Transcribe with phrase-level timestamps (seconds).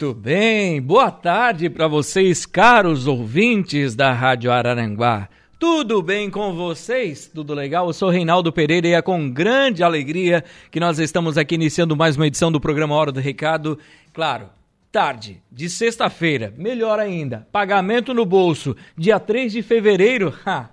[0.00, 5.28] Muito bem, boa tarde para vocês, caros ouvintes da Rádio Araranguá.
[5.58, 7.26] Tudo bem com vocês?
[7.26, 7.88] Tudo legal?
[7.88, 12.14] Eu sou Reinaldo Pereira e é com grande alegria que nós estamos aqui iniciando mais
[12.14, 13.76] uma edição do programa Hora do Recado.
[14.12, 14.50] Claro,
[14.92, 20.32] tarde de sexta-feira, melhor ainda, pagamento no bolso, dia 3 de fevereiro.
[20.46, 20.70] Ha!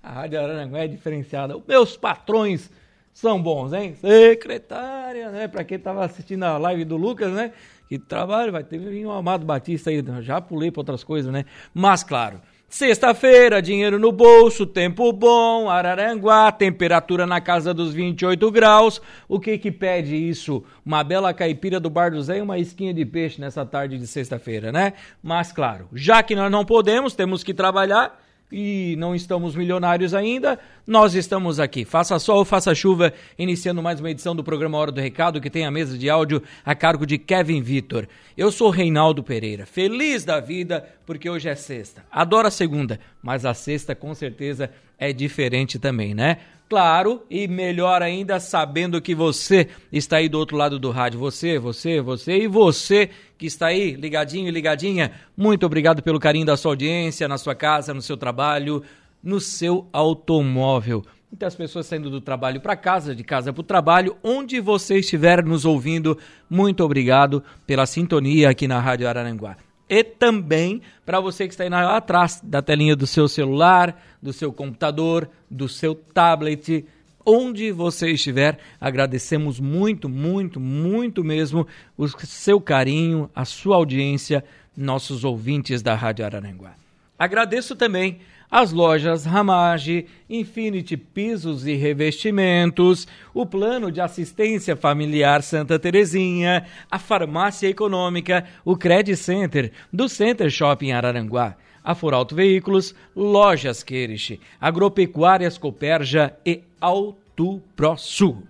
[0.00, 1.56] A Rádio Araranguá é diferenciada.
[1.66, 2.70] Meus patrões
[3.12, 3.96] são bons, hein?
[4.00, 5.48] Secretária, né?
[5.48, 7.52] Para quem estava assistindo a live do Lucas, né?
[7.92, 10.02] Que trabalho, vai ter um Amado Batista aí.
[10.22, 11.44] Já pulei para outras coisas, né?
[11.74, 18.98] Mas, claro, Sexta-feira, dinheiro no bolso, tempo bom, Araranguá, temperatura na casa dos 28 graus.
[19.28, 20.64] O que que pede isso?
[20.82, 24.06] Uma bela caipira do Bar do Zé e uma esquinha de peixe nessa tarde de
[24.06, 24.94] sexta-feira, né?
[25.22, 28.18] Mas claro, já que nós não podemos, temos que trabalhar
[28.52, 31.86] e não estamos milionários ainda, nós estamos aqui.
[31.86, 35.64] Faça sol faça chuva, iniciando mais uma edição do programa Hora do Recado, que tem
[35.64, 38.06] a mesa de áudio a cargo de Kevin Vitor.
[38.36, 42.04] Eu sou Reinaldo Pereira, feliz da vida, porque hoje é sexta.
[42.12, 46.38] Adoro a segunda, mas a sexta com certeza é diferente também, né?
[46.72, 51.20] Claro, e melhor ainda, sabendo que você está aí do outro lado do rádio.
[51.20, 55.12] Você, você, você e você que está aí ligadinho e ligadinha.
[55.36, 58.82] Muito obrigado pelo carinho da sua audiência, na sua casa, no seu trabalho,
[59.22, 61.04] no seu automóvel.
[61.30, 65.44] Muitas pessoas saindo do trabalho para casa, de casa para o trabalho, onde você estiver
[65.44, 66.16] nos ouvindo,
[66.48, 69.58] muito obrigado pela sintonia aqui na Rádio Araranguá
[69.92, 74.32] e também para você que está aí lá atrás da telinha do seu celular, do
[74.32, 76.86] seu computador, do seu tablet,
[77.26, 84.42] onde você estiver, agradecemos muito, muito, muito mesmo o seu carinho, a sua audiência,
[84.74, 86.72] nossos ouvintes da Rádio Araranguá.
[87.18, 88.20] Agradeço também
[88.52, 96.98] as lojas Ramage, Infinity Pisos e Revestimentos, o Plano de Assistência Familiar Santa Terezinha, a
[96.98, 105.56] Farmácia Econômica, o Credit Center do Center Shopping Araranguá, a Foralto Veículos, Lojas Queirich, Agropecuárias
[105.56, 108.42] Coperja e Auto ProSul.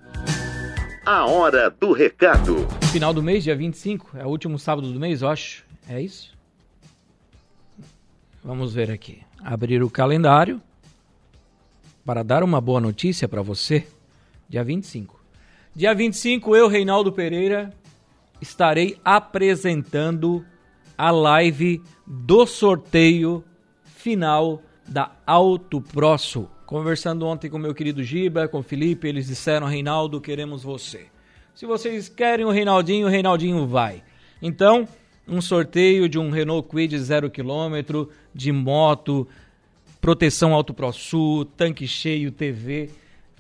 [1.06, 2.66] A hora do recado.
[2.91, 5.64] Final do mês, dia 25, é o último sábado do mês, eu acho.
[5.88, 6.32] É isso?
[8.44, 10.60] Vamos ver aqui abrir o calendário
[12.04, 13.86] para dar uma boa notícia para você.
[14.48, 15.20] Dia 25.
[15.75, 17.72] Dia 25, eu, Reinaldo Pereira,
[18.41, 20.44] estarei apresentando
[20.98, 23.44] a live do sorteio
[23.84, 26.48] final da Auto Prosso.
[26.66, 31.06] Conversando ontem com meu querido Giba, com o Felipe, eles disseram: Reinaldo, queremos você.
[31.54, 34.03] Se vocês querem o Reinaldinho, o Reinaldinho vai.
[34.42, 34.88] Então,
[35.27, 36.69] um sorteio de um Renault
[36.99, 39.27] zero quilômetro, de moto,
[40.00, 42.91] proteção Auto Pro Sul, tanque cheio, TV.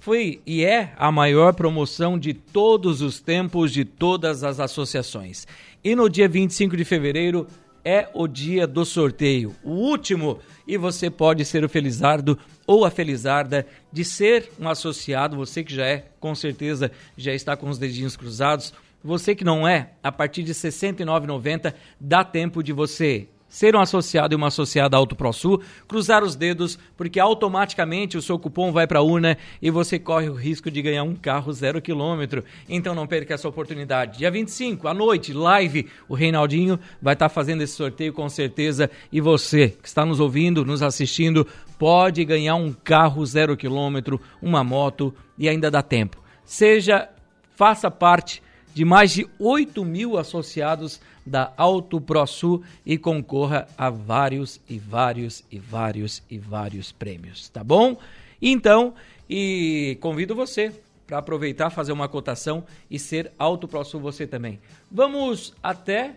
[0.00, 5.46] Foi e é a maior promoção de todos os tempos de todas as associações.
[5.82, 7.46] E no dia 25 de fevereiro
[7.84, 12.90] é o dia do sorteio, o último, e você pode ser o felizardo ou a
[12.90, 17.78] felizarda de ser um associado, você que já é, com certeza já está com os
[17.78, 23.28] dedinhos cruzados você que não é, a partir de R$ 69,90 dá tempo de você
[23.52, 28.38] ser um associado e uma associada Auto ProSul, cruzar os dedos, porque automaticamente o seu
[28.38, 31.82] cupom vai para a urna e você corre o risco de ganhar um carro zero
[31.82, 32.42] quilômetro.
[32.66, 34.16] Então não perca essa oportunidade.
[34.16, 38.90] Dia 25, à noite, live, o Reinaldinho vai estar tá fazendo esse sorteio com certeza
[39.12, 41.46] e você que está nos ouvindo, nos assistindo,
[41.78, 46.22] pode ganhar um carro zero quilômetro, uma moto e ainda dá tempo.
[46.42, 47.06] Seja,
[47.54, 48.42] faça parte
[48.74, 55.44] de mais de 8 mil associados da Auto ProSul e concorra a vários e vários
[55.50, 57.96] e vários e vários prêmios, tá bom?
[58.40, 58.94] Então,
[59.28, 60.72] e convido você
[61.06, 64.60] para aproveitar, fazer uma cotação e ser Auto ProSul você também.
[64.90, 66.16] Vamos até.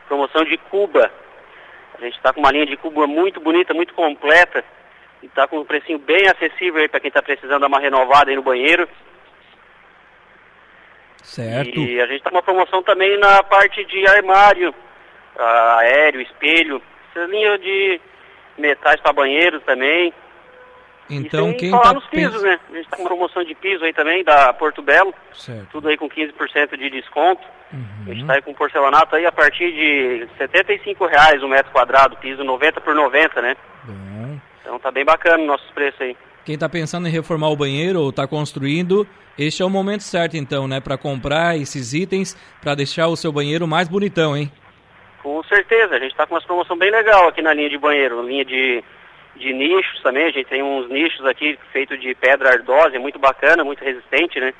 [0.09, 1.11] promoção de Cuba.
[1.97, 4.65] A gente está com uma linha de Cuba muito bonita, muito completa
[5.23, 8.31] e está com um precinho bem acessível aí para quem está precisando dar uma renovada
[8.31, 8.89] aí no banheiro.
[11.23, 11.79] Certo.
[11.79, 14.75] E a gente está com uma promoção também na parte de armário,
[15.37, 18.01] aéreo, espelho, essa linha de
[18.57, 20.13] metais para banheiro também.
[21.11, 22.59] Então, quem falar tá nos pisos, né?
[22.71, 25.15] A gente tá com promoção de piso aí também, da Porto Belo.
[25.33, 25.69] Certo.
[25.73, 27.43] Tudo aí com 15% de desconto.
[27.73, 28.15] A Uhum.
[28.15, 32.43] gente tá aí com porcelanato aí a partir de 75 reais o metro quadrado, piso
[32.43, 33.57] 90 por 90, né?
[33.85, 34.39] Bom.
[34.63, 36.17] Então tá bem bacana os nossos preços aí.
[36.45, 39.07] Quem está pensando em reformar o banheiro ou está construindo,
[39.39, 43.31] este é o momento certo então, né, para comprar esses itens para deixar o seu
[43.31, 44.51] banheiro mais bonitão, hein?
[45.23, 48.27] Com certeza, a gente tá com uma promoção bem legal aqui na linha de banheiro,
[48.27, 48.83] linha de,
[49.39, 53.65] de nichos também, a gente tem uns nichos aqui feitos de pedra ardósia, muito bacana,
[53.65, 54.53] muito resistente, né?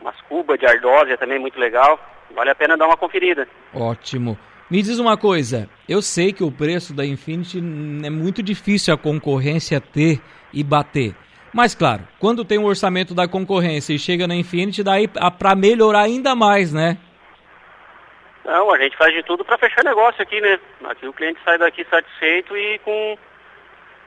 [0.00, 1.98] Umas cubas de ardósia também muito legal,
[2.34, 3.46] vale a pena dar uma conferida.
[3.74, 4.38] Ótimo.
[4.70, 8.96] Me diz uma coisa, eu sei que o preço da Infinity é muito difícil a
[8.96, 10.20] concorrência ter
[10.52, 11.14] e bater.
[11.52, 16.02] Mas claro, quando tem o orçamento da concorrência e chega na Infinity, daí para melhorar
[16.02, 16.96] ainda mais, né?
[18.44, 20.58] Não, a gente faz de tudo para fechar negócio aqui, né?
[20.84, 23.18] Aqui o cliente sai daqui satisfeito e com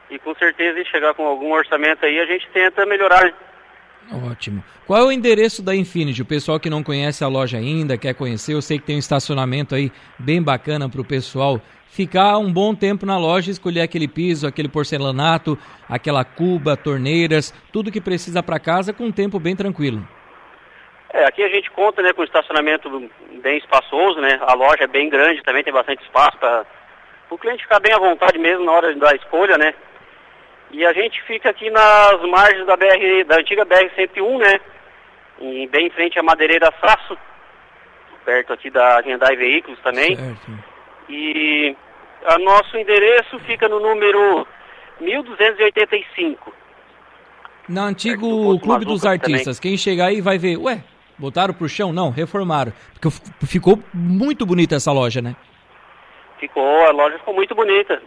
[0.09, 3.33] e com certeza em chegar com algum orçamento aí a gente tenta melhorar.
[4.11, 4.63] Ótimo.
[4.85, 6.21] Qual é o endereço da Infinity?
[6.21, 8.99] O pessoal que não conhece a loja ainda, quer conhecer, eu sei que tem um
[8.99, 14.07] estacionamento aí bem bacana para o pessoal ficar um bom tempo na loja, escolher aquele
[14.07, 15.57] piso, aquele porcelanato,
[15.87, 20.05] aquela cuba, torneiras, tudo que precisa para casa com um tempo bem tranquilo.
[21.13, 22.89] É, aqui a gente conta né, com estacionamento
[23.43, 24.39] bem espaçoso, né?
[24.41, 26.65] A loja é bem grande, também tem bastante espaço para
[27.29, 29.75] o cliente ficar bem à vontade mesmo na hora da escolha, né?
[30.73, 34.59] E a gente fica aqui nas margens da BR, da antiga BR 101, né?
[35.39, 37.15] E bem em frente à Madeireira Saço,
[38.25, 40.15] perto aqui da Hyundai Veículos também.
[40.15, 40.51] Certo.
[41.07, 41.75] E
[42.25, 44.47] o nosso endereço fica no número
[44.99, 46.51] 1285.
[47.69, 49.33] Na do antigo Posto Clube dos Mazuca também.
[49.35, 50.83] Artistas, quem chegar aí vai ver, ué,
[51.19, 51.93] botaram pro chão?
[51.93, 52.73] Não, reformaram.
[52.99, 53.15] Porque
[53.45, 55.35] ficou muito bonita essa loja, né?
[56.39, 58.01] Ficou, a loja ficou muito bonita.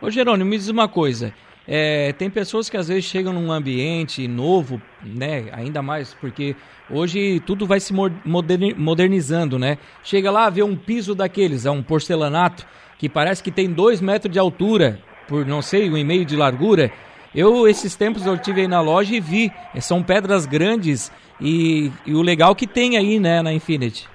[0.00, 1.34] Ô Jerônimo, me diz uma coisa.
[1.70, 5.50] É, tem pessoas que às vezes chegam num ambiente novo, né?
[5.52, 6.56] Ainda mais porque
[6.88, 9.76] hoje tudo vai se mo- moderni- modernizando, né?
[10.02, 12.66] Chega lá, vê um piso daqueles, é um porcelanato
[12.98, 14.98] que parece que tem dois metros de altura,
[15.28, 16.90] por não sei, um e meio de largura.
[17.34, 19.52] Eu, esses tempos, eu tive aí na loja e vi.
[19.74, 24.08] é, São pedras grandes e, e o legal que tem aí, né, na Infinity.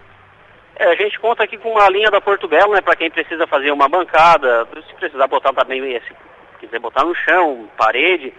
[0.75, 3.45] É, a gente conta aqui com uma linha da Porto Belo, né, para quem precisa
[3.45, 6.32] fazer uma bancada, se precisar botar também, se
[6.65, 8.33] quiser botar no chão, parede.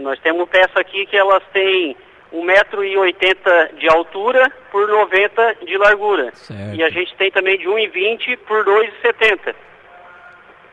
[0.00, 1.96] Nós temos peça aqui que elas têm
[2.32, 6.30] 1,80m de altura por 90 de largura.
[6.34, 6.74] Certo.
[6.74, 9.54] E a gente tem também de 1,20 por 2,70.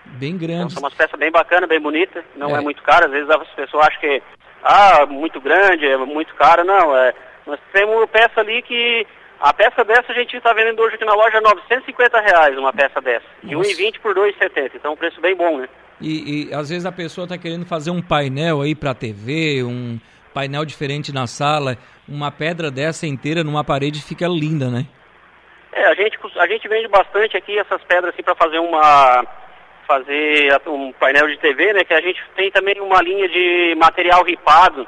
[0.06, 0.74] Bem Então grandes.
[0.74, 2.60] são umas peças bem bacanas, bem bonitas, não É.
[2.60, 2.62] é.
[2.62, 4.22] muito cara, às vezes as pessoas acham que
[4.64, 7.14] ah, muito grande, é muito cara, não, é,
[7.46, 9.06] nós temos peça ali que
[9.40, 13.02] a peça dessa a gente está vendendo hoje aqui na loja 950 reais uma peça
[13.02, 13.70] dessa, de Nossa.
[13.70, 15.68] 1,20 por 2,70, então um preço bem bom, né?
[16.02, 20.00] E, e, às vezes a pessoa está querendo fazer um painel aí para TV, um
[20.34, 24.86] painel diferente na sala, uma pedra dessa inteira numa parede fica linda, né?
[25.72, 29.26] É, a gente, a gente vende bastante aqui essas pedras assim para fazer uma
[29.88, 31.84] fazer a- um painel de TV, né?
[31.84, 34.88] Que a gente tem também uma linha de material ripado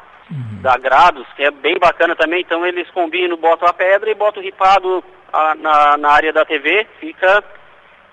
[0.62, 2.42] da Grados, que é bem bacana também.
[2.42, 6.44] Então eles combinam, botam a pedra e botam o ripado ah, na, na área da
[6.44, 7.44] TV, fica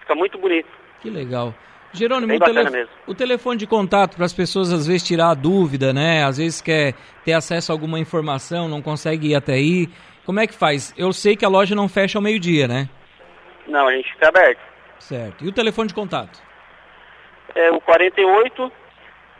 [0.00, 0.68] fica muito bonito.
[1.00, 1.54] Que legal.
[1.94, 5.92] Jerônimo, o, tele- o telefone de contato para as pessoas às vezes tirar a dúvida,
[5.92, 6.24] né?
[6.24, 9.88] Às vezes quer ter acesso a alguma informação, não consegue ir até aí.
[10.26, 10.92] Como é que faz?
[10.96, 12.88] Eu sei que a loja não fecha ao meio-dia, né?
[13.68, 14.60] Não, a gente fica aberto.
[14.98, 15.44] Certo.
[15.44, 16.42] E o telefone de contato?
[17.54, 18.72] É o 48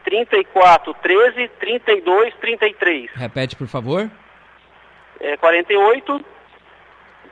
[0.05, 3.11] 34 13 32 33.
[3.15, 4.11] Repete, por favor.
[5.21, 6.25] É 48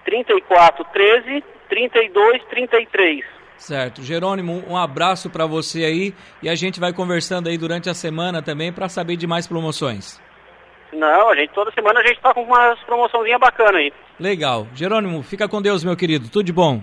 [0.05, 3.25] 34 13 32 33.
[3.63, 4.03] Certo.
[4.03, 8.43] Jerônimo, um abraço para você aí e a gente vai conversando aí durante a semana
[8.43, 10.21] também para saber de mais promoções.
[10.93, 13.93] Não, a gente toda semana a gente tá com umas promoçãozinha bacana aí.
[14.19, 14.67] Legal.
[14.75, 16.29] Jerônimo, fica com Deus, meu querido.
[16.29, 16.83] Tudo de bom.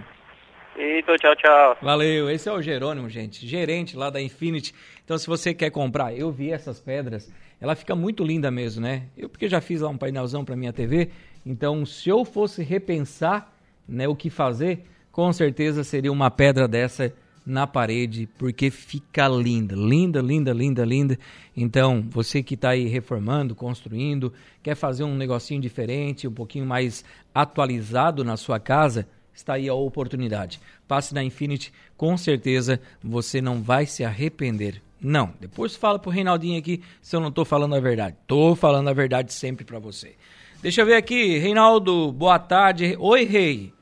[0.78, 1.78] Então, tchau, tchau.
[1.82, 2.30] Valeu.
[2.30, 4.74] Esse é o Jerônimo, gente, gerente lá da Infinity.
[5.04, 9.04] Então, se você quer comprar, eu vi essas pedras, ela fica muito linda mesmo, né?
[9.18, 11.10] Eu porque já fiz lá um painelzão para minha TV,
[11.46, 13.52] então se eu fosse repensar,
[13.86, 17.14] né, o que fazer, com certeza seria uma pedra dessa
[17.46, 21.20] na parede, porque fica linda, linda, linda, linda, linda.
[21.58, 27.04] Então, você que está aí reformando, construindo, quer fazer um negocinho diferente, um pouquinho mais
[27.34, 30.60] atualizado na sua casa, está aí a oportunidade.
[30.88, 34.82] Passe na Infinity, com certeza você não vai se arrepender.
[35.02, 38.16] Não, depois fala pro Reinaldinho aqui se eu não estou falando a verdade.
[38.22, 40.16] Estou falando a verdade sempre para você.
[40.62, 42.96] Deixa eu ver aqui, Reinaldo, boa tarde.
[43.00, 43.79] Oi, rei.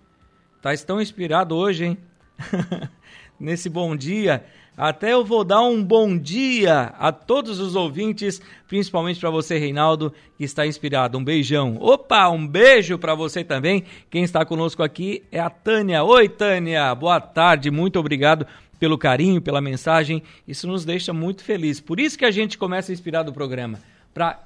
[0.68, 1.98] Tá tão inspirado hoje, hein?
[3.40, 4.44] Nesse bom dia.
[4.76, 10.14] Até eu vou dar um bom dia a todos os ouvintes, principalmente para você, Reinaldo,
[10.38, 11.18] que está inspirado.
[11.18, 11.78] Um beijão.
[11.80, 13.86] Opa, um beijo para você também.
[14.10, 16.04] Quem está conosco aqui é a Tânia.
[16.04, 16.94] Oi, Tânia.
[16.94, 17.72] Boa tarde.
[17.72, 18.46] Muito obrigado
[18.78, 20.22] pelo carinho, pela mensagem.
[20.46, 21.80] Isso nos deixa muito felizes.
[21.80, 23.80] Por isso que a gente começa a inspirar do programa,
[24.14, 24.44] para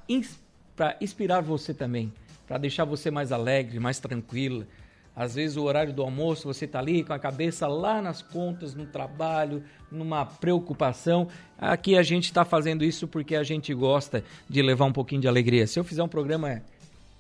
[1.02, 2.14] inspirar você também,
[2.48, 4.68] para deixar você mais alegre, mais tranquila
[5.16, 8.74] às vezes o horário do almoço você está ali com a cabeça lá nas contas,
[8.74, 11.28] no trabalho, numa preocupação.
[11.58, 15.28] Aqui a gente está fazendo isso porque a gente gosta de levar um pouquinho de
[15.28, 15.68] alegria.
[15.68, 16.62] Se eu fizer um programa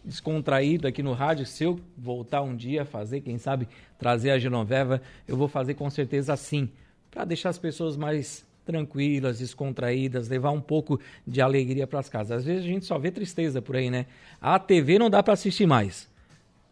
[0.04, 3.68] descontraído aqui no rádio, se eu voltar um dia a fazer, quem sabe
[4.00, 6.70] trazer a Genoveva, eu vou fazer com certeza assim,
[7.10, 12.40] para deixar as pessoas mais tranquilas, descontraídas, levar um pouco de alegria para as casas.
[12.40, 14.06] Às vezes a gente só vê tristeza por aí, né?
[14.40, 16.11] A TV não dá para assistir mais.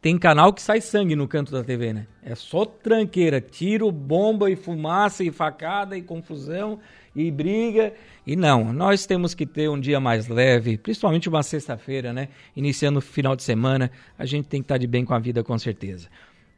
[0.01, 2.07] Tem canal que sai sangue no canto da TV, né?
[2.23, 6.79] É só tranqueira, tiro, bomba e fumaça e facada e confusão
[7.13, 7.93] e briga.
[8.25, 12.29] E não, nós temos que ter um dia mais leve, principalmente uma sexta-feira, né?
[12.55, 15.43] Iniciando o final de semana, a gente tem que estar de bem com a vida
[15.43, 16.07] com certeza.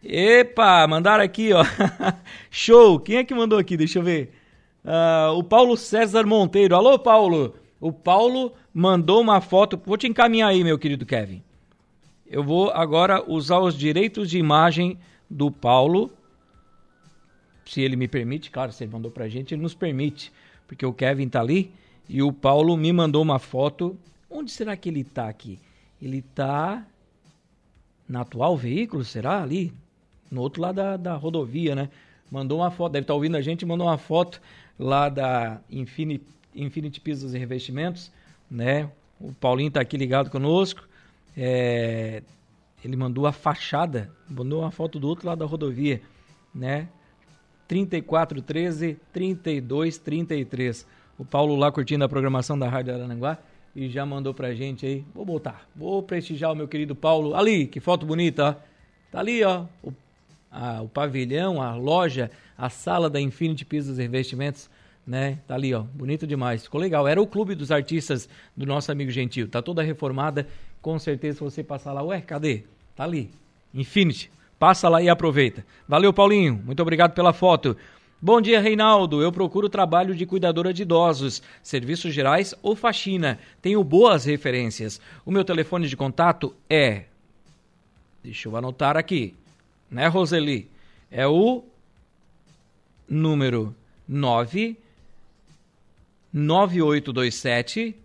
[0.03, 1.63] Epa, mandaram aqui, ó.
[2.51, 2.99] Show!
[2.99, 3.75] Quem é que mandou aqui?
[3.75, 4.33] Deixa eu ver.
[4.85, 6.75] Uh, o Paulo César Monteiro.
[6.75, 7.55] Alô, Paulo!
[7.79, 9.81] O Paulo mandou uma foto.
[9.83, 11.41] Vou te encaminhar aí, meu querido Kevin.
[12.31, 14.97] Eu vou agora usar os direitos de imagem
[15.29, 16.09] do Paulo,
[17.65, 20.31] se ele me permite, claro, se ele mandou pra gente, ele nos permite,
[20.65, 21.73] porque o Kevin tá ali
[22.07, 23.99] e o Paulo me mandou uma foto.
[24.29, 25.59] Onde será que ele tá aqui?
[26.01, 26.87] Ele tá
[28.07, 29.43] na atual veículo, será?
[29.43, 29.73] Ali,
[30.31, 31.89] no outro lado da, da rodovia, né?
[32.31, 34.41] Mandou uma foto, deve estar tá ouvindo a gente, mandou uma foto
[34.79, 38.09] lá da Infinity, Infinity Pisos e Revestimentos,
[38.49, 38.89] né?
[39.19, 40.89] O Paulinho tá aqui ligado conosco.
[41.35, 42.21] É,
[42.83, 46.01] ele mandou a fachada, mandou uma foto do outro lado da rodovia,
[46.53, 46.87] né?
[47.67, 50.85] 3413 3233.
[51.17, 53.37] O Paulo lá curtindo a programação da Rádio Arananguá
[53.75, 55.05] e já mandou pra gente aí.
[55.13, 57.35] Vou botar, vou prestigiar o meu querido Paulo.
[57.35, 58.71] Ali, que foto bonita, ó.
[59.11, 59.65] Tá ali, ó.
[59.83, 59.93] O,
[60.51, 64.69] a, o pavilhão, a loja, a sala da Infinity Pisos e Revestimentos,
[65.05, 65.39] né?
[65.47, 65.81] Tá ali, ó.
[65.81, 66.63] Bonito demais.
[66.63, 67.07] Ficou legal.
[67.07, 69.47] Era o clube dos artistas do nosso amigo Gentil.
[69.47, 70.47] Tá toda reformada
[70.81, 72.63] com certeza se você passar lá, ué, cadê?
[72.95, 73.31] Tá ali.
[73.73, 74.31] Infinity.
[74.57, 75.65] Passa lá e aproveita.
[75.87, 76.61] Valeu, Paulinho.
[76.63, 77.75] Muito obrigado pela foto.
[78.21, 79.21] Bom dia, Reinaldo.
[79.21, 83.39] Eu procuro trabalho de cuidadora de idosos, serviços gerais ou faxina.
[83.61, 85.01] Tenho boas referências.
[85.25, 87.05] O meu telefone de contato é.
[88.23, 89.33] Deixa eu anotar aqui.
[89.89, 90.69] Né, Roseli?
[91.09, 91.63] É o
[93.09, 93.75] número
[94.07, 94.77] 9
[96.33, 97.95] 9827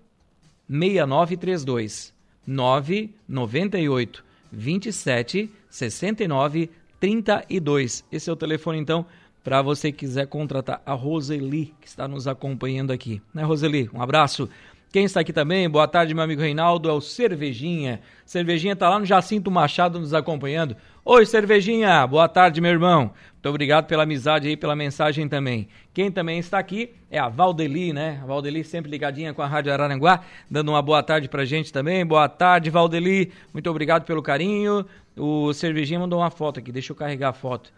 [0.68, 2.14] 6932.
[2.46, 8.04] 998 27 69 32.
[8.10, 9.04] Esse é o telefone então
[9.42, 13.22] para você que quiser contratar a Roseli que está nos acompanhando aqui.
[13.32, 13.88] Né, Roseli?
[13.92, 14.48] Um abraço.
[14.92, 18.00] Quem está aqui também, boa tarde, meu amigo Reinaldo, é o Cervejinha.
[18.24, 20.76] Cervejinha está lá no Jacinto Machado nos acompanhando.
[21.04, 23.10] Oi, Cervejinha, boa tarde, meu irmão.
[23.32, 25.68] Muito obrigado pela amizade aí, pela mensagem também.
[25.92, 28.20] Quem também está aqui é a Valdeli, né?
[28.22, 32.06] A Valdeli sempre ligadinha com a Rádio Araranguá, dando uma boa tarde pra gente também.
[32.06, 33.32] Boa tarde, Valdeli.
[33.52, 34.86] Muito obrigado pelo carinho.
[35.16, 37.72] O Cervejinha mandou uma foto aqui, deixa eu carregar a foto.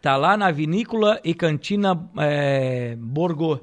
[0.00, 3.60] Tá lá na Vinícola e Cantina é, Borgô.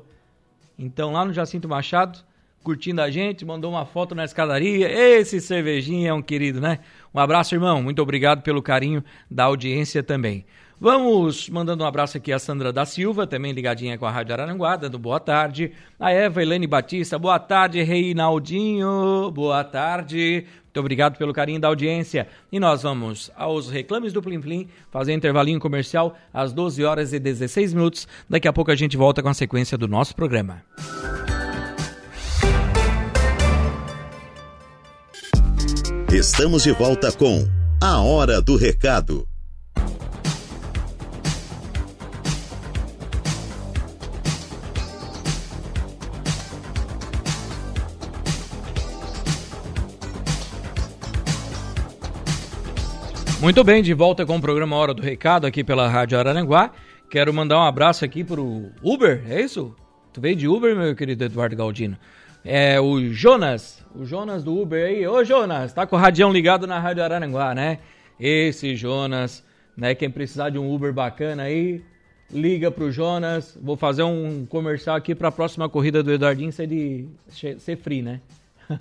[0.78, 2.20] Então, lá no Jacinto Machado,
[2.64, 4.90] curtindo a gente, mandou uma foto na escadaria.
[4.92, 6.80] Esse cervejinho é um querido, né?
[7.14, 7.82] Um abraço, irmão.
[7.82, 10.46] Muito obrigado pelo carinho da audiência também.
[10.82, 14.78] Vamos mandando um abraço aqui a Sandra da Silva, também ligadinha com a Rádio Araranguá,
[14.78, 15.74] dando boa tarde.
[16.00, 20.46] A Eva Helene Batista, boa tarde, Reinaldinho, boa tarde.
[20.64, 22.30] Muito obrigado pelo carinho da audiência.
[22.50, 27.20] E nós vamos aos reclames do Plim Plim, fazer intervalinho comercial às 12 horas e
[27.20, 28.08] 16 minutos.
[28.30, 30.64] Daqui a pouco a gente volta com a sequência do nosso programa.
[36.12, 37.48] Estamos de volta com
[37.80, 39.28] A Hora do Recado.
[53.40, 56.72] Muito bem, de volta com o programa Hora do Recado aqui pela Rádio Araranguá.
[57.12, 59.76] Quero mandar um abraço aqui pro Uber, é isso?
[60.12, 62.00] Tu veio de Uber, meu querido Eduardo Galdino?
[62.44, 65.06] É o Jonas, o Jonas do Uber aí.
[65.08, 67.80] Ô Jonas, tá com o radião ligado na Rádio Araranguá, né?
[68.20, 69.44] Esse Jonas,
[69.76, 69.94] né?
[69.94, 71.84] Quem precisar de um Uber bacana aí,
[72.32, 73.58] liga pro Jonas.
[73.62, 78.22] Vou fazer um comercial aqui pra próxima corrida do Eduardinho ser, de, ser free, né?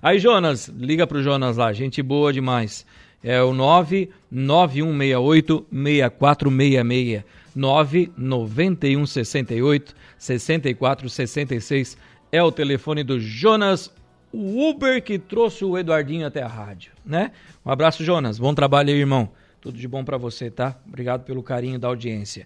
[0.00, 2.86] aí Jonas, liga pro Jonas lá, gente boa demais
[3.24, 7.24] é o 99168 6466
[7.56, 11.96] 99168 6466
[12.34, 13.94] é o telefone do Jonas
[14.32, 17.30] Uber que trouxe o Eduardinho até a rádio, né?
[17.64, 18.40] Um abraço, Jonas.
[18.40, 19.30] Bom trabalho aí, irmão.
[19.60, 20.76] Tudo de bom para você, tá?
[20.84, 22.44] Obrigado pelo carinho da audiência.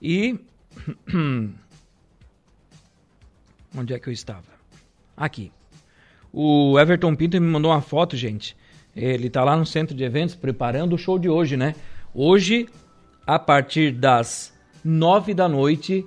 [0.00, 0.38] E
[3.74, 4.44] onde é que eu estava?
[5.16, 5.50] Aqui.
[6.30, 8.54] O Everton Pinto me mandou uma foto, gente,
[8.94, 11.74] ele está lá no centro de eventos preparando o show de hoje, né?
[12.12, 12.68] Hoje,
[13.26, 14.52] a partir das
[14.84, 16.04] nove da noite,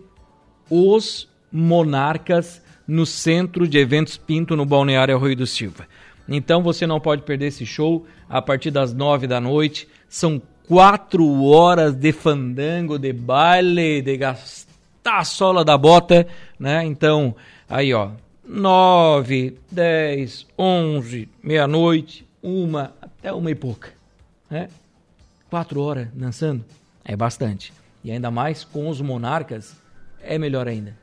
[0.69, 5.87] os Monarcas no centro de eventos Pinto, no Balneário Arroio do Silva.
[6.27, 9.87] Então você não pode perder esse show a partir das nove da noite.
[10.07, 16.25] São quatro horas de fandango, de baile, de gastar a sola da bota,
[16.57, 16.83] né?
[16.85, 17.35] Então,
[17.69, 18.11] aí ó,
[18.45, 23.89] nove, dez, onze, meia-noite, uma, até uma e pouca.
[24.49, 24.69] Né?
[25.49, 26.63] Quatro horas dançando
[27.03, 27.73] é bastante.
[28.03, 29.75] E ainda mais com os monarcas,
[30.21, 31.02] é melhor ainda.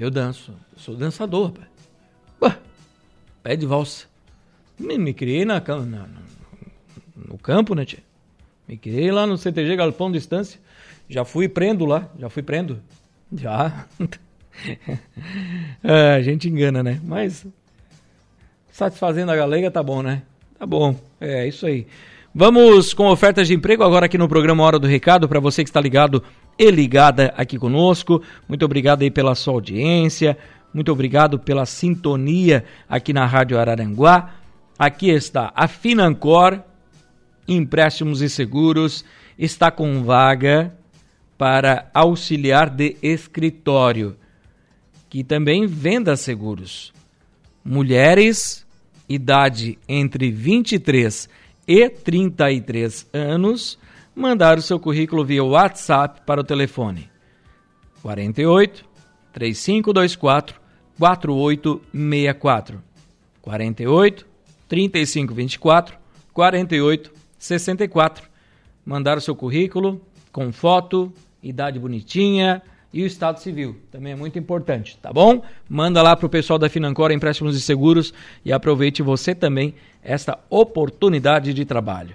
[0.00, 1.68] Eu danço, sou dançador, pai.
[2.40, 2.58] Ué,
[3.42, 4.06] pé de valsa.
[4.78, 6.08] Me, me criei na, na,
[7.14, 7.98] no campo, né, tia?
[8.66, 10.58] Me criei lá no CTG Galpão Distância.
[11.06, 12.80] Já fui prendo lá, já fui prendo.
[13.30, 13.86] Já.
[15.84, 16.98] é, a gente engana, né?
[17.04, 17.46] Mas
[18.72, 20.22] satisfazendo a galega, tá bom, né?
[20.58, 21.86] Tá bom, é isso aí.
[22.32, 25.68] Vamos com ofertas de emprego agora aqui no programa Hora do Recado, para você que
[25.68, 26.22] está ligado
[26.56, 28.22] e ligada aqui conosco.
[28.48, 30.38] Muito obrigado aí pela sua audiência,
[30.72, 34.34] muito obrigado pela sintonia aqui na Rádio Araranguá.
[34.78, 36.60] Aqui está a Financor,
[37.48, 39.04] empréstimos e seguros,
[39.36, 40.72] está com vaga
[41.36, 44.16] para auxiliar de escritório,
[45.08, 46.92] que também venda seguros.
[47.64, 48.64] Mulheres
[49.10, 51.28] idade entre 23 e
[51.88, 53.78] 33 anos,
[54.14, 57.08] mandar o seu currículo via WhatsApp para o telefone
[58.02, 58.84] 48
[59.32, 60.60] 3524
[60.98, 62.82] 4864
[63.40, 64.26] 48
[64.68, 65.96] 3524
[66.32, 68.28] 48 64
[68.84, 70.00] mandar o seu currículo
[70.32, 73.76] com foto, idade bonitinha, e o Estado Civil.
[73.90, 75.42] Também é muito importante, tá bom?
[75.68, 78.12] Manda lá para o pessoal da Financora Empréstimos e Seguros
[78.44, 82.14] e aproveite você também esta oportunidade de trabalho.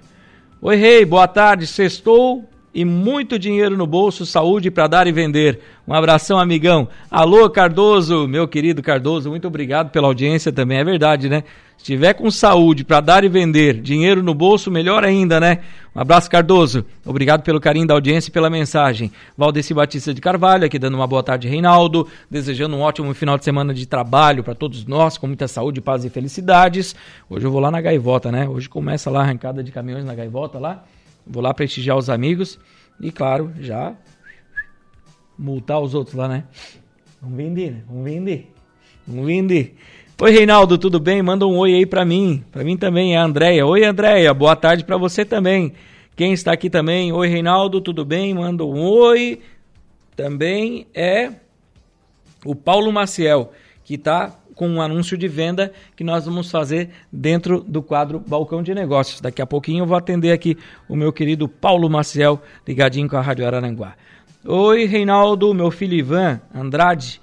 [0.61, 1.67] Oi, Rei, boa tarde.
[1.67, 5.61] Sextou e muito dinheiro no bolso, saúde para dar e vender.
[5.87, 6.89] Um abração, amigão.
[7.09, 10.79] Alô, Cardoso, meu querido Cardoso, muito obrigado pela audiência também.
[10.79, 11.45] É verdade, né?
[11.77, 15.59] Se tiver com saúde para dar e vender, dinheiro no bolso, melhor ainda, né?
[15.95, 16.85] Um abraço, Cardoso.
[17.05, 19.09] Obrigado pelo carinho da audiência e pela mensagem.
[19.37, 22.05] Valdeci Batista de Carvalho, aqui dando uma boa tarde, Reinaldo.
[22.29, 26.03] Desejando um ótimo final de semana de trabalho para todos nós, com muita saúde, paz
[26.03, 26.93] e felicidades.
[27.29, 28.45] Hoje eu vou lá na Gaivota, né?
[28.49, 30.83] Hoje começa lá a arrancada de caminhões na Gaivota lá.
[31.25, 32.59] Vou lá prestigiar os amigos
[32.99, 33.95] e, claro, já
[35.37, 36.45] multar os outros lá, né?
[37.21, 37.83] Vamos vender, né?
[37.87, 38.51] Vamos vender.
[39.07, 39.75] Vamos vender.
[40.21, 41.21] Oi, Reinaldo, tudo bem?
[41.21, 42.43] Manda um oi aí para mim.
[42.51, 43.65] Para mim também é a Andréia.
[43.65, 45.73] Oi, Andréia, boa tarde para você também.
[46.15, 47.11] Quem está aqui também?
[47.11, 48.33] Oi, Reinaldo, tudo bem?
[48.33, 49.41] Manda um oi.
[50.15, 51.33] Também é
[52.45, 53.51] o Paulo Maciel,
[53.83, 58.63] que está com um anúncio de venda que nós vamos fazer dentro do quadro Balcão
[58.63, 59.21] de Negócios.
[59.21, 60.57] Daqui a pouquinho eu vou atender aqui
[60.89, 63.93] o meu querido Paulo Maciel, ligadinho com a Rádio Araranguá.
[64.45, 67.21] Oi, Reinaldo, meu filho Ivan Andrade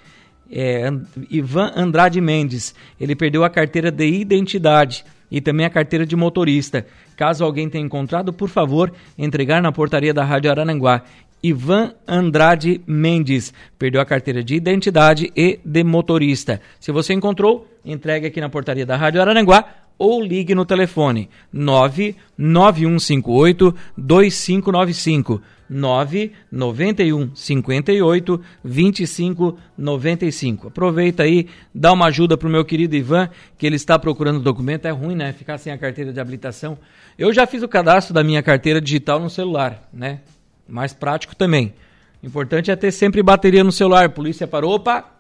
[0.53, 0.91] é,
[1.31, 2.75] Ivan Andrade Mendes.
[3.01, 6.87] Ele perdeu a carteira de identidade e também a carteira de motorista.
[7.17, 11.03] Caso alguém tenha encontrado, por favor, entregar na portaria da Rádio Arananguá.
[11.43, 13.53] Ivan Andrade Mendes.
[13.79, 16.61] Perdeu a carteira de identidade e de motorista.
[16.79, 23.75] Se você encontrou, entregue aqui na portaria da Rádio Arananguá ou ligue no telefone 99158
[23.97, 30.69] 2595 991 58 25 95.
[30.69, 34.87] Aproveita aí, dá uma ajuda pro meu querido Ivan, que ele está procurando documento.
[34.87, 35.33] É ruim, né?
[35.33, 36.79] Ficar sem a carteira de habilitação.
[37.19, 40.21] Eu já fiz o cadastro da minha carteira digital no celular, né?
[40.69, 41.75] Mais prático também.
[42.23, 44.11] O importante é ter sempre bateria no celular.
[44.11, 45.11] Polícia parou, opa,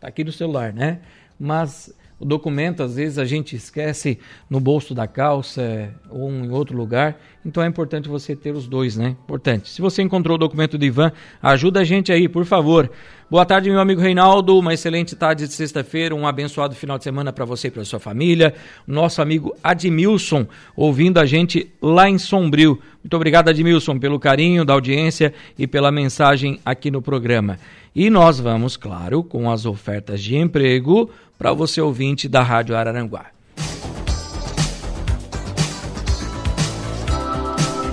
[0.00, 1.00] tá aqui no celular, né?
[1.38, 4.18] Mas o documento, às vezes, a gente esquece
[4.50, 7.16] no bolso da calça ou em outro lugar.
[7.46, 9.16] Então é importante você ter os dois, né?
[9.22, 9.68] Importante.
[9.68, 12.90] Se você encontrou o documento do Ivan, ajuda a gente aí, por favor.
[13.30, 14.58] Boa tarde, meu amigo Reinaldo.
[14.58, 16.14] Uma excelente tarde de sexta-feira.
[16.14, 18.52] Um abençoado final de semana para você e para sua família.
[18.84, 22.80] Nosso amigo Admilson, ouvindo a gente lá em Sombrio.
[23.02, 27.58] Muito obrigado, Admilson, pelo carinho da audiência e pela mensagem aqui no programa.
[27.94, 33.26] E nós vamos, claro, com as ofertas de emprego para você ouvinte da Rádio Araranguá.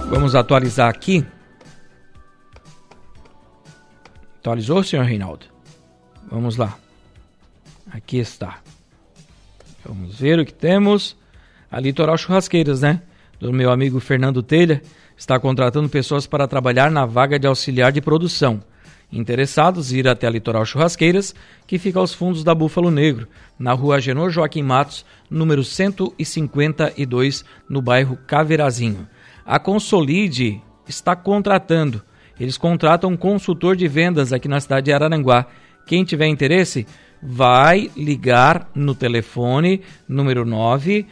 [0.10, 1.24] Vamos atualizar aqui.
[4.40, 5.46] Atualizou, senhor Reinaldo?
[6.30, 6.78] Vamos lá.
[7.92, 8.60] Aqui está.
[9.86, 11.16] Vamos ver o que temos.
[11.70, 13.02] A Litoral Churrasqueiras, né?
[13.40, 14.82] Do meu amigo Fernando Telha,
[15.16, 18.64] está contratando pessoas para trabalhar na vaga de auxiliar de produção.
[19.16, 21.34] Interessados, ir até a Litoral Churrasqueiras,
[21.66, 27.82] que fica aos fundos da Búfalo Negro, na rua Agenor Joaquim Matos, número 152, no
[27.82, 29.08] bairro Caveirazinho.
[29.46, 32.04] A Consolide está contratando.
[32.38, 35.46] Eles contratam um consultor de vendas aqui na cidade de Araranguá.
[35.88, 36.86] Quem tiver interesse,
[37.24, 41.08] vai ligar no telefone número 9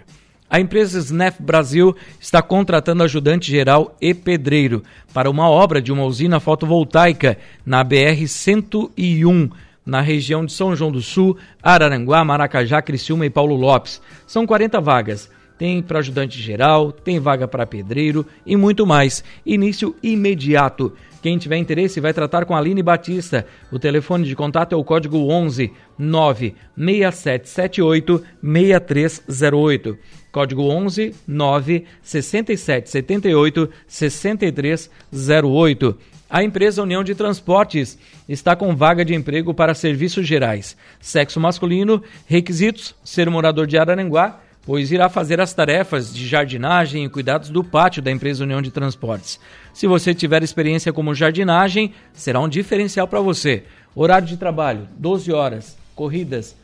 [0.48, 6.06] A empresa Snef Brasil está contratando ajudante geral e pedreiro para uma obra de uma
[6.06, 9.50] usina fotovoltaica na BR 101
[9.86, 14.02] na região de São João do Sul, Araranguá, Maracajá, Criciúma e Paulo Lopes.
[14.26, 15.30] São 40 vagas.
[15.58, 19.24] Tem para ajudante geral, tem vaga para pedreiro e muito mais.
[19.46, 20.94] Início imediato.
[21.22, 23.48] Quem tiver interesse vai tratar com a Aline Batista.
[23.72, 29.98] O telefone de contato é o código 11 96778 6308.
[30.32, 35.98] Código 11 96778 6308.
[36.30, 40.76] A empresa União de Transportes está com vaga de emprego para serviços gerais.
[41.00, 47.10] Sexo masculino, requisitos: ser morador de Araranguá, pois irá fazer as tarefas de jardinagem e
[47.10, 49.40] cuidados do pátio da empresa União de Transportes.
[49.74, 53.64] Se você tiver experiência como jardinagem, será um diferencial para você.
[53.96, 56.56] Horário de trabalho: 12 horas, corridas.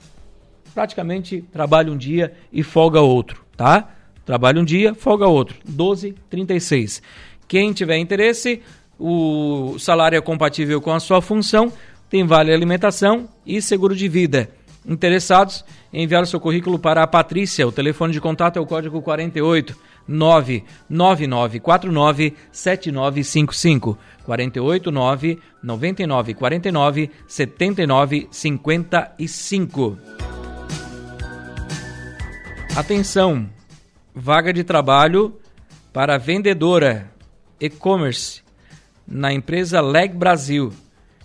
[0.73, 3.89] Praticamente trabalho um dia e folga outro, tá?
[4.25, 5.57] Trabalho um dia, folga outro.
[5.67, 7.01] 12, 36.
[7.47, 8.61] Quem tiver interesse,
[8.97, 11.71] o salário é compatível com a sua função,
[12.09, 14.49] tem vale alimentação e seguro de vida.
[14.87, 17.67] Interessados, enviar o seu currículo para a Patrícia.
[17.67, 19.75] O telefone de contato é o código 48
[20.07, 29.97] 99949 7955 48 9 99 49 79 55.
[32.75, 33.47] Atenção!
[34.13, 35.39] vaga de trabalho
[35.93, 37.09] para vendedora
[37.59, 38.41] e-commerce
[39.07, 40.73] na empresa Leg Brasil.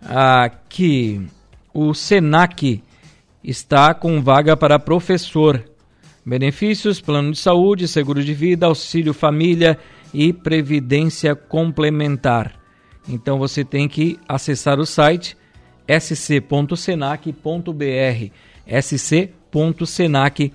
[0.00, 1.20] Aqui
[1.74, 2.82] o Senac
[3.46, 5.62] está com vaga para professor.
[6.24, 9.78] Benefícios: plano de saúde, seguro de vida, auxílio família
[10.12, 12.54] e previdência complementar.
[13.08, 15.36] Então você tem que acessar o site
[15.88, 17.30] sc.senac.br,
[18.82, 20.50] sc.senac.br.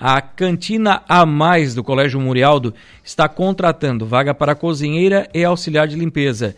[0.00, 5.96] A Cantina A Mais do Colégio Murialdo está contratando vaga para cozinheira e auxiliar de
[5.96, 6.54] limpeza.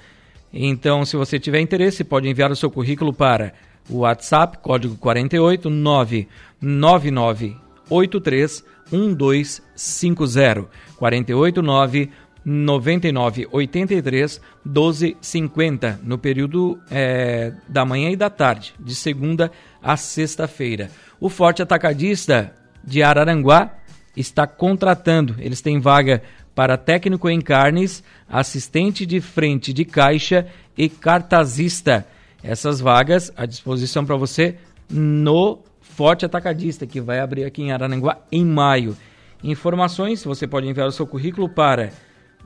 [0.52, 3.54] Então, se você tiver interesse, pode enviar o seu currículo para
[3.90, 10.66] o WhatsApp, código 48 99983 1250.
[10.96, 12.10] 489
[12.44, 19.50] 99 83 12 50 no período é, da manhã e da tarde, de segunda
[19.82, 20.90] a sexta-feira.
[21.20, 23.74] O Forte Atacadista de Araranguá
[24.16, 26.22] está contratando, eles têm vaga
[26.54, 32.06] para técnico em carnes, assistente de frente de caixa e cartazista.
[32.42, 34.56] Essas vagas à disposição para você
[34.88, 38.96] no Forte Atacadista, que vai abrir aqui em Araranguá em maio.
[39.42, 41.92] Informações, você pode enviar o seu currículo para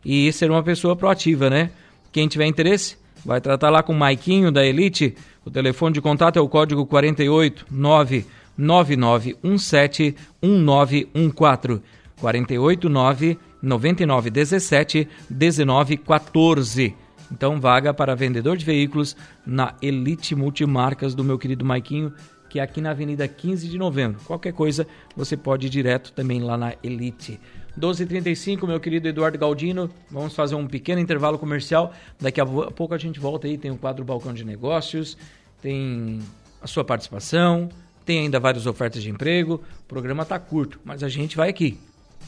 [0.05, 1.71] E ser uma pessoa proativa, né?
[2.13, 5.17] Quem tiver interesse, vai tratar lá com o Maiquinho da Elite.
[5.45, 11.83] O telefone de contato é o código 48 99917 1914.
[12.23, 16.95] 489 99 17 19 14.
[17.31, 22.13] Então, vaga para vendedor de veículos na Elite Multimarcas do meu querido Maiquinho,
[22.49, 24.21] que é aqui na Avenida 15 de Novembro.
[24.25, 27.41] Qualquer coisa, você pode ir direto também lá na Elite.
[27.79, 29.91] 12h35, meu querido Eduardo Galdino.
[30.11, 31.93] Vamos fazer um pequeno intervalo comercial.
[32.21, 33.57] Daqui a pouco a gente volta aí.
[33.57, 35.17] Tem o quadro Balcão de Negócios,
[35.61, 36.21] tem
[36.61, 37.69] a sua participação,
[38.05, 39.63] tem ainda várias ofertas de emprego.
[39.81, 41.79] O programa está curto, mas a gente vai aqui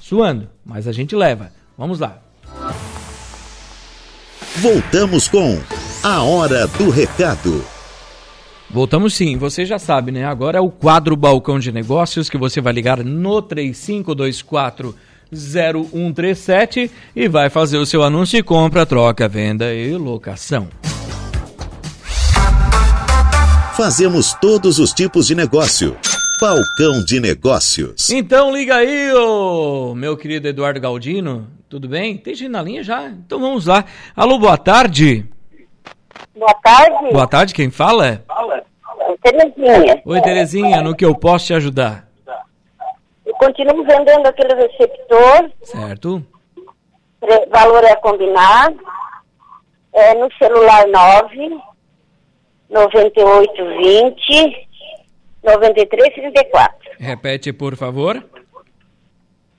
[0.01, 1.53] suando, mas a gente leva.
[1.77, 2.21] Vamos lá.
[4.59, 5.61] Voltamos com
[6.03, 7.65] a Hora do Recado.
[8.71, 10.25] Voltamos sim, você já sabe, né?
[10.25, 14.95] Agora é o quadro Balcão de Negócios que você vai ligar no 3524
[15.33, 20.69] 0137 e vai fazer o seu anúncio de compra, troca, venda e locação.
[23.77, 25.97] Fazemos todos os tipos de negócio
[26.41, 28.11] Balcão de Negócios.
[28.11, 31.49] Então liga aí, ô, meu querido Eduardo Galdino.
[31.69, 32.17] Tudo bem?
[32.17, 33.09] Tem gente na linha já?
[33.09, 33.85] Então vamos lá.
[34.15, 35.27] Alô, boa tarde.
[36.37, 37.13] Boa tarde.
[37.13, 38.23] Boa tarde, quem fala?
[38.27, 38.63] Fala.
[39.23, 40.03] Terezinha.
[40.05, 42.07] Oi, Terezinha, no que eu posso te ajudar?
[43.35, 45.51] Eu continuo vendendo aquele receptor.
[45.63, 46.25] Certo.
[47.51, 48.79] Valor é combinado.
[49.93, 51.59] É no celular 9
[52.71, 54.69] 9820
[55.43, 56.91] 9334.
[56.99, 58.25] Repete, por favor.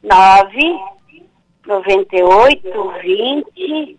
[0.04, 0.60] 9
[1.66, 3.98] 98 20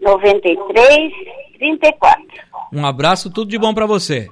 [0.00, 1.12] 93
[1.58, 2.24] 34.
[2.72, 4.28] Um abraço, tudo de bom para você.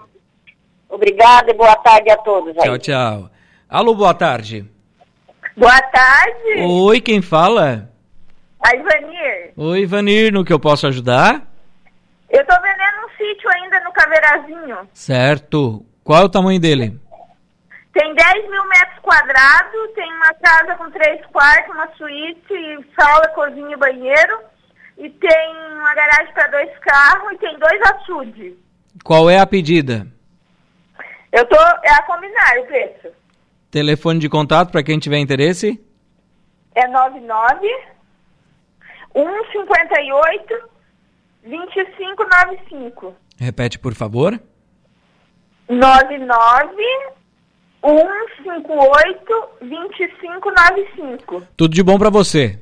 [0.89, 2.65] Obrigada e boa tarde a todos aí.
[2.65, 3.31] Tchau, tchau.
[3.69, 4.65] Alô, boa tarde.
[5.55, 6.63] Boa tarde.
[6.63, 7.91] Oi, quem fala?
[8.65, 9.53] A Ivanir.
[9.59, 11.43] Oi, Vanir, no que eu posso ajudar?
[12.31, 14.89] Eu tô vendendo um sítio ainda no Caveirazinho.
[14.95, 15.85] Certo.
[16.03, 16.99] Qual é o tamanho dele?
[17.93, 23.75] Tem 10 mil metros quadrados, tem uma casa com três quartos, uma suíte, sala, cozinha
[23.75, 24.41] e banheiro.
[24.97, 28.55] E tem uma garagem para dois carros e tem dois açudes.
[29.05, 30.07] Qual é a pedida?
[31.31, 31.57] Eu tô.
[31.57, 33.18] É a combinar o preço.
[33.71, 35.81] Telefone de contato para quem tiver interesse?
[36.75, 37.69] É 99
[39.13, 40.69] 158
[41.45, 43.15] 2595.
[43.39, 44.41] Repete, por favor.
[45.69, 46.83] 99
[47.83, 51.43] 158 2595.
[51.57, 52.59] Tudo de bom para você.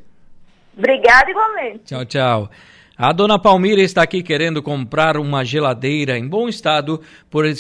[0.77, 1.85] Obrigada igualmente.
[1.85, 2.51] Tchau, tchau.
[2.99, 7.01] A dona Palmira está aqui querendo comprar uma geladeira em bom estado,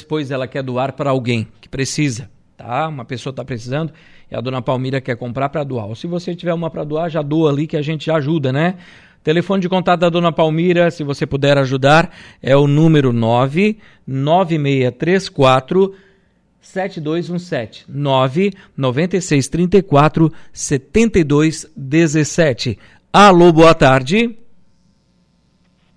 [0.08, 2.88] pois ela quer doar para alguém que precisa, tá?
[2.88, 3.92] Uma pessoa está precisando
[4.30, 5.86] e a dona Palmira quer comprar para doar.
[5.86, 8.50] Ou se você tiver uma para doar, já doa ali que a gente já ajuda,
[8.52, 8.76] né?
[9.22, 12.10] Telefone de contato da dona Palmira, se você puder ajudar,
[12.42, 15.94] é o número 99634
[16.60, 22.78] 7217 99634 7217.
[23.12, 24.36] Alô, boa tarde.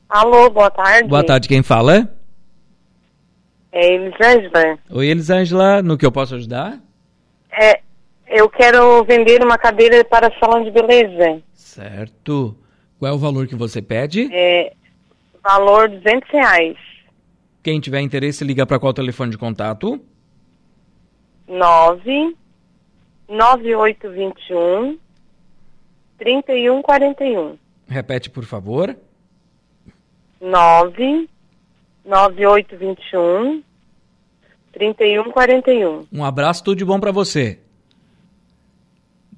[0.09, 1.07] Alô, boa tarde.
[1.07, 2.18] Boa tarde, quem fala?
[3.71, 4.79] É Elisângela.
[4.89, 6.79] Oi, Elisângela, no que eu posso ajudar?
[7.51, 7.81] É,
[8.27, 11.41] eu quero vender uma cadeira para salão de beleza.
[11.53, 12.55] Certo.
[12.97, 14.29] Qual é o valor que você pede?
[14.33, 14.73] É,
[15.43, 16.77] valor 200 reais.
[17.61, 20.01] Quem tiver interesse, liga para qual telefone de contato?
[21.47, 22.35] 9
[23.27, 24.97] 9821
[26.17, 27.57] 3141.
[27.87, 28.95] Repete, por favor.
[30.41, 31.29] 9
[32.09, 33.63] 9821
[34.73, 36.07] 3141.
[36.11, 37.59] Um abraço, tudo de bom para você.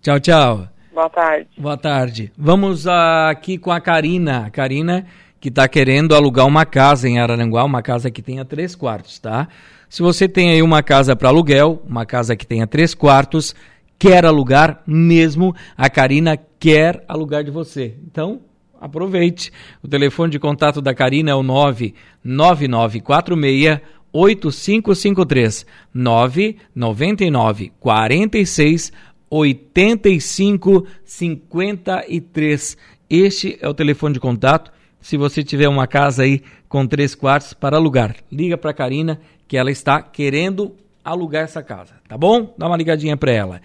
[0.01, 0.67] Tchau, tchau.
[0.93, 1.47] Boa tarde.
[1.57, 2.31] Boa tarde.
[2.37, 4.45] Vamos aqui com a Karina.
[4.45, 5.05] A Karina
[5.39, 9.47] que está querendo alugar uma casa em Araranguá, uma casa que tenha três quartos, tá?
[9.89, 13.55] Se você tem aí uma casa para aluguel, uma casa que tenha três quartos,
[13.97, 17.97] quer alugar mesmo, a Karina quer alugar de você.
[18.05, 18.41] Então,
[18.81, 19.53] aproveite.
[19.83, 23.79] O telefone de contato da Karina é o 99946
[24.11, 28.91] 8553 999 46
[29.29, 32.77] 85 53.
[33.09, 34.69] Este é o telefone de contato.
[34.99, 39.21] Se você tiver uma casa aí com três quartos para alugar, liga para a Karina
[39.47, 42.53] que ela está querendo alugar essa casa, tá bom?
[42.57, 43.61] Dá uma ligadinha para ela.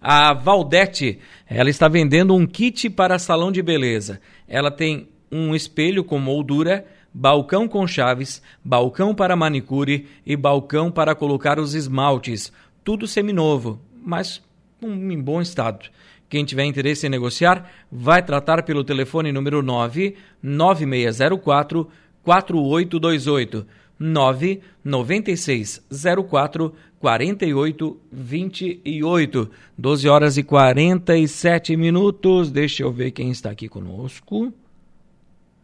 [0.00, 4.18] A Valdete, ela está vendendo um kit para salão de beleza.
[4.48, 11.14] Ela tem um espelho com moldura, balcão com chaves, balcão para manicure e balcão para
[11.14, 12.50] colocar os esmaltes.
[12.82, 14.42] Tudo seminovo, mas
[14.82, 15.90] em bom estado.
[16.30, 21.86] Quem tiver interesse em negociar, vai tratar pelo telefone número 9 9604
[22.22, 23.66] 4828
[23.98, 32.52] 99604 4828 12 horas e 47 minutos.
[32.52, 34.52] Deixa eu ver quem está aqui conosco.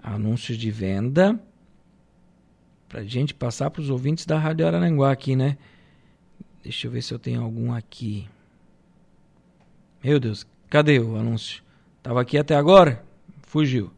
[0.02, 1.38] Anúncios de venda.
[2.88, 5.56] Para gente passar para os ouvintes da Rádio Araranguá aqui, né?
[6.62, 8.26] Deixa eu ver se eu tenho algum aqui.
[10.02, 11.62] Meu Deus, Cadê o anúncio?
[12.02, 13.04] Tava aqui até agora?
[13.42, 13.90] Fugiu.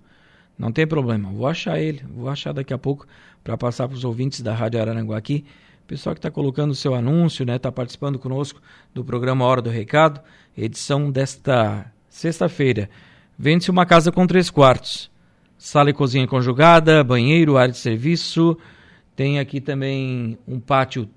[0.59, 3.07] Não tem problema, vou achar ele, vou achar daqui a pouco
[3.43, 5.47] para passar para os ouvintes da Rádio Araranguá aqui.
[5.89, 7.57] Pessoal que está colocando o seu anúncio, né?
[7.57, 8.61] Está participando conosco
[8.93, 10.21] do programa Hora do Recado,
[10.55, 12.91] edição desta sexta-feira.
[13.39, 15.11] Vende-se uma casa com três quartos.
[15.57, 18.59] Sala e cozinha conjugada, banheiro, área de serviço.
[19.17, 21.09] Tem aqui também um pátio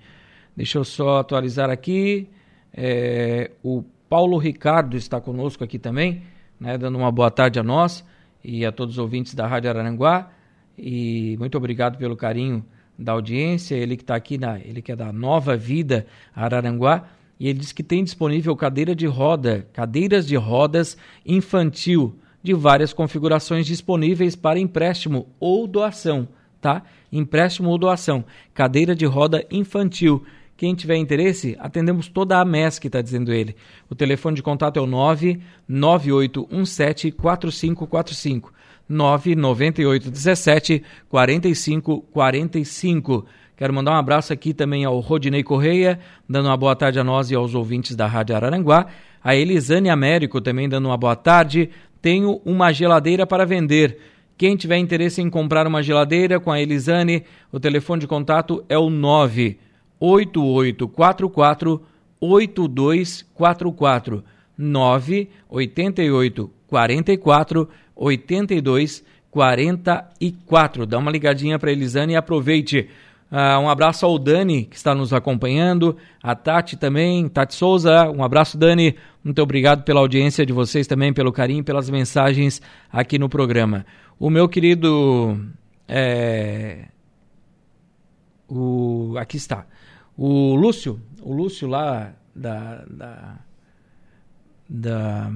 [0.55, 2.27] Deixa eu só atualizar aqui.
[2.73, 6.23] É, o Paulo Ricardo está conosco aqui também,
[6.59, 8.03] né, dando uma boa tarde a nós
[8.43, 10.31] e a todos os ouvintes da Rádio Araranguá.
[10.77, 12.65] E muito obrigado pelo carinho
[12.99, 13.75] da audiência.
[13.75, 17.07] Ele que está aqui, na, ele que é da Nova Vida Araranguá.
[17.39, 22.93] E ele diz que tem disponível cadeira de roda, cadeiras de rodas infantil de várias
[22.93, 26.27] configurações disponíveis para empréstimo ou doação,
[26.59, 26.83] tá?
[27.11, 28.23] Empréstimo ou doação.
[28.53, 30.25] Cadeira de roda infantil.
[30.59, 33.55] Quem tiver interesse, atendemos toda a MES, que está dizendo ele.
[33.89, 38.51] O telefone de contato é o 99817 4545.
[38.89, 43.25] 99817 4545.
[43.55, 45.97] Quero mandar um abraço aqui também ao Rodinei Correia,
[46.27, 48.87] dando uma boa tarde a nós e aos ouvintes da Rádio Araranguá.
[49.23, 51.69] A Elisane Américo também dando uma boa tarde
[52.01, 53.97] tenho uma geladeira para vender.
[54.37, 58.77] Quem tiver interesse em comprar uma geladeira com a Elisane, o telefone de contato é
[58.77, 58.89] o
[59.99, 61.81] 98844
[62.21, 64.23] 8244
[64.57, 70.85] 988 44 82 44.
[70.85, 72.89] Dá uma ligadinha para Elisane e aproveite.
[73.31, 78.23] Uh, um abraço ao Dani, que está nos acompanhando, a Tati também, Tati Souza, um
[78.23, 78.95] abraço, Dani.
[79.23, 82.59] Muito obrigado pela audiência de vocês também, pelo carinho, pelas mensagens
[82.91, 83.85] aqui no programa.
[84.19, 85.39] O meu querido.
[85.87, 86.85] É,
[88.47, 89.67] o, aqui está.
[90.21, 92.83] O Lúcio, o Lúcio lá da.
[92.89, 93.39] da,
[94.67, 95.31] da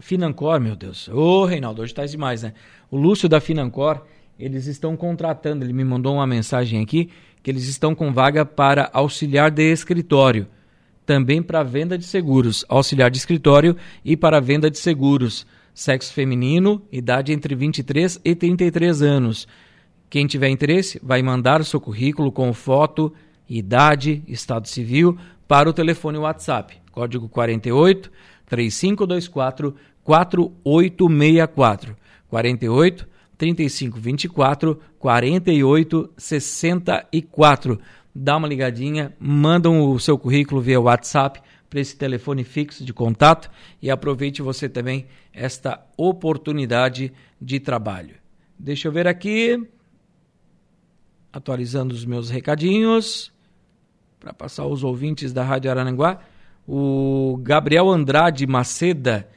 [0.00, 1.06] Financor, meu Deus.
[1.08, 2.54] Ô, Reinaldo, hoje tá demais, né?
[2.90, 4.02] O Lúcio da Financor
[4.38, 7.10] eles estão contratando, ele me mandou uma mensagem aqui,
[7.42, 10.46] que eles estão com vaga para auxiliar de escritório,
[11.04, 16.82] também para venda de seguros, auxiliar de escritório e para venda de seguros, sexo feminino,
[16.90, 19.46] idade entre 23 e 33 anos.
[20.08, 23.12] Quem tiver interesse, vai mandar o seu currículo com foto,
[23.48, 28.10] idade, estado civil para o telefone WhatsApp, código 48
[28.46, 31.96] 3524 4864.
[32.28, 37.80] 48 35 24 48 64.
[38.14, 43.50] Dá uma ligadinha, mandam o seu currículo via WhatsApp para esse telefone fixo de contato
[43.82, 48.14] e aproveite você também esta oportunidade de trabalho.
[48.58, 49.62] Deixa eu ver aqui,
[51.36, 53.30] atualizando os meus recadinhos
[54.18, 56.20] para passar aos ouvintes da Rádio Arananguá.
[56.66, 59.28] O Gabriel Andrade Maceda,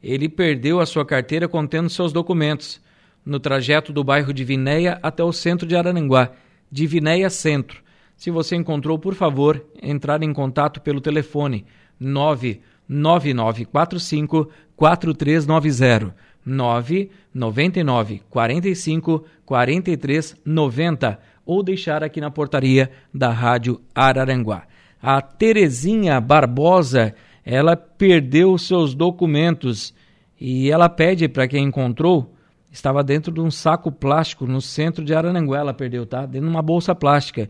[0.00, 2.80] ele perdeu a sua carteira contendo seus documentos
[3.26, 6.30] no trajeto do bairro de Vinéia até o centro de Araranguá,
[6.70, 7.82] de Vinéia Centro.
[8.16, 11.66] Se você encontrou, por favor, entrar em contato pelo telefone
[11.98, 16.14] 99945 4390
[16.46, 24.64] 999 45 43 90 ou deixar aqui na portaria da Rádio Araranguá.
[25.00, 29.94] A Terezinha Barbosa, ela perdeu seus documentos
[30.38, 32.34] e ela pede para quem encontrou
[32.70, 35.60] estava dentro de um saco plástico no centro de Arananguá.
[35.60, 36.26] Ela perdeu, tá?
[36.26, 37.48] Dentro de uma bolsa plástica.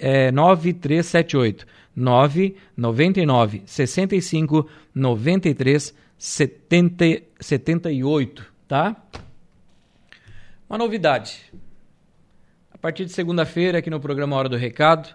[0.00, 1.66] é, 9378
[1.96, 8.96] 999 65 93 70, 78, tá?
[10.68, 11.52] Uma novidade.
[12.72, 15.14] A partir de segunda-feira, aqui no programa Hora do Recado,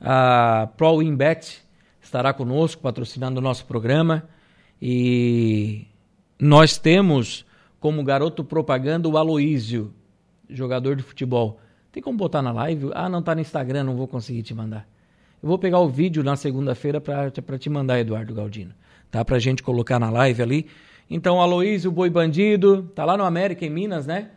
[0.00, 1.62] a ProWinBet
[2.00, 4.28] estará conosco, patrocinando o nosso programa.
[4.80, 5.86] E
[6.38, 7.44] nós temos
[7.80, 9.92] como garoto propaganda o Aloísio,
[10.48, 11.60] jogador de futebol.
[11.92, 12.90] Tem como botar na live?
[12.94, 14.88] Ah, não está no Instagram, não vou conseguir te mandar.
[15.42, 18.74] Eu vou pegar o vídeo na segunda-feira para te mandar, Eduardo Galdino
[19.10, 19.24] tá?
[19.24, 20.66] Pra gente colocar na live ali.
[21.08, 24.30] Então, Aloísio Boi Bandido, tá lá no América, em Minas, né?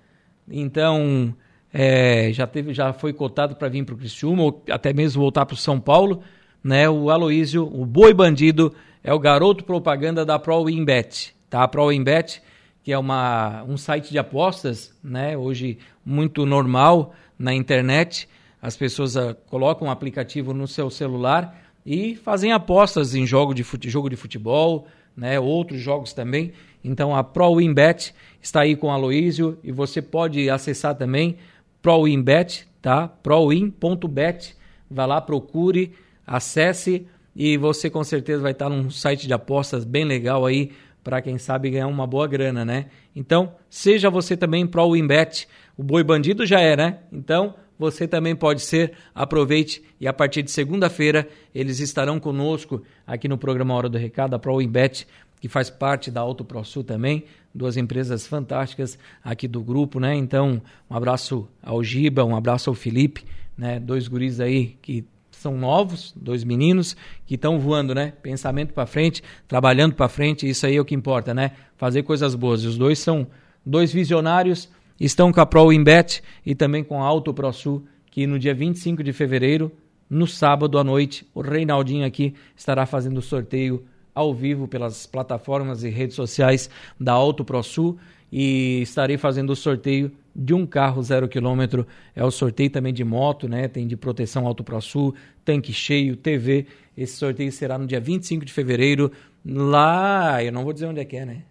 [0.50, 1.34] Então,
[1.74, 5.46] é, já, teve, já foi cotado para vir para o Criciúma, ou até mesmo voltar
[5.46, 6.22] para o São Paulo.
[6.64, 6.90] Né?
[6.90, 8.74] O Aloísio, o boi bandido,
[9.04, 11.36] é o garoto propaganda da Pro Winbet.
[11.50, 11.64] Tá?
[11.64, 12.42] A Pro Winbet,
[12.84, 15.38] que é uma, um site de apostas, né?
[15.38, 18.28] hoje muito normal na internet.
[18.62, 23.64] As pessoas uh, colocam um aplicativo no seu celular e fazem apostas em jogo de,
[23.64, 25.40] fute, jogo de futebol, né?
[25.40, 26.54] outros jogos também.
[26.84, 31.38] Então a Pro Winbet está aí com o Aloísio e você pode acessar também
[31.82, 33.08] ProWinBet, tá?
[33.08, 34.56] prowin.bet.
[34.90, 35.94] Vai lá, procure,
[36.26, 40.72] acesse e você com certeza vai estar num site de apostas bem legal aí
[41.04, 42.88] para quem sabe ganhar uma boa grana, né?
[43.16, 45.48] Então, seja você também ProWinBet.
[45.78, 47.00] O boi bandido já é, né?
[47.12, 48.94] Então, você também pode ser.
[49.16, 54.36] Aproveite e a partir de segunda-feira eles estarão conosco aqui no programa Hora do Recado,
[54.36, 55.08] a ProWinBet,
[55.40, 57.24] que faz parte da Auto ProSul também,
[57.56, 60.14] duas empresas fantásticas aqui do grupo, né?
[60.16, 63.26] Então, um abraço ao Giba, um abraço ao Felipe,
[63.58, 63.80] né?
[63.80, 65.06] Dois guris aí que
[65.40, 68.14] são novos, dois meninos que estão voando, né?
[68.22, 71.52] Pensamento para frente, trabalhando para frente, isso aí é o que importa, né?
[71.78, 72.62] Fazer coisas boas.
[72.64, 73.26] E os dois são
[73.66, 74.70] dois visionários,
[75.00, 79.02] estão com a Pro Inbet e também com a Auto ProSul, que no dia 25
[79.02, 79.72] de fevereiro,
[80.10, 85.84] no sábado à noite, o Reinaldinho aqui estará fazendo o sorteio ao vivo pelas plataformas
[85.84, 86.70] e redes sociais
[87.00, 87.98] da Auto ProSul
[88.30, 91.86] e estarei fazendo o sorteio de um carro zero quilômetro.
[92.16, 93.68] É o sorteio também de moto, né?
[93.68, 95.14] Tem de proteção Auto ProSul,
[95.44, 96.66] tanque cheio, TV.
[96.96, 99.12] Esse sorteio será no dia 25 de fevereiro,
[99.46, 100.42] lá.
[100.42, 101.44] Eu não vou dizer onde é que é, né?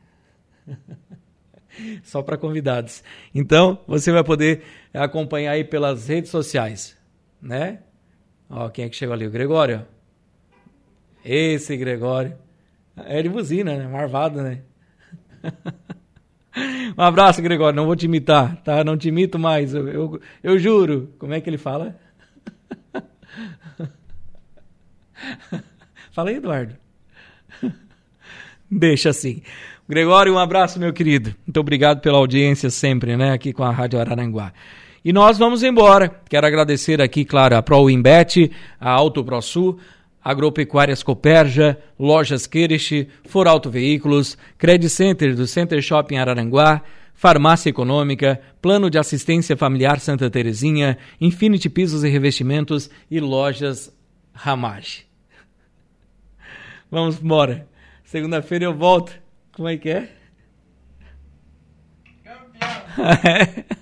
[2.03, 3.05] Só para convidados.
[3.35, 4.63] Então, você vai poder
[4.93, 6.97] acompanhar aí pelas redes sociais,
[7.41, 7.81] né?
[8.49, 9.27] Ó, quem é que chegou ali?
[9.27, 9.87] O Gregório.
[11.23, 12.37] Esse Gregório.
[12.97, 13.87] É de buzina, né?
[13.87, 14.63] Marvado, né?
[16.97, 17.77] um abraço, Gregório.
[17.77, 18.85] Não vou te imitar, tá?
[18.85, 19.75] Não te imito mais.
[19.75, 21.13] Eu, eu, eu juro.
[21.19, 21.97] Como é que ele fala?
[26.13, 26.75] fala aí, Eduardo.
[28.71, 29.43] Deixa assim.
[29.89, 31.35] Gregório, um abraço, meu querido.
[31.47, 33.33] Muito obrigado pela audiência sempre, né?
[33.33, 34.53] Aqui com a Rádio Araranguá.
[35.05, 36.09] E nós vamos embora.
[36.29, 39.79] Quero agradecer aqui, claro, a Pro Wimbet, a Auto ProSul,
[40.23, 46.83] Agropecuárias Coperja, Lojas Kerish, Foralto Veículos, Credit Center do Center Shopping Araranguá,
[47.15, 53.93] Farmácia Econômica, Plano de Assistência Familiar Santa Terezinha, Infinity Pisos e Revestimentos e Lojas
[54.33, 55.07] Ramage.
[56.91, 57.69] Vamos embora.
[58.05, 59.13] Segunda-feira eu volto.
[59.53, 60.09] Como é que é?
[62.25, 63.69] Campeão!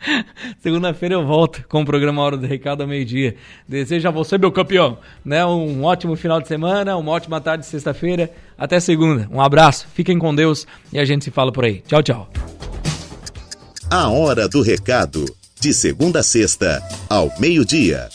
[0.62, 3.36] Segunda-feira eu volto com o programa Hora do Recado ao meio-dia.
[3.66, 7.70] Desejo a você, meu campeão, né, um ótimo final de semana, uma ótima tarde de
[7.70, 8.30] sexta-feira.
[8.56, 9.28] Até segunda.
[9.32, 11.82] Um abraço, fiquem com Deus e a gente se fala por aí.
[11.86, 12.30] Tchau, tchau.
[13.90, 15.24] A Hora do Recado,
[15.60, 18.08] de segunda a sexta, ao meio-dia.